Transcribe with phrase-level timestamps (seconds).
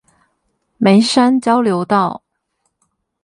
[0.77, 2.23] 梅山交流道